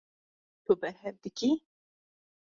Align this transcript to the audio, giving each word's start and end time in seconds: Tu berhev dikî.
Tu 0.63 0.73
berhev 0.81 1.15
dikî. 1.23 1.51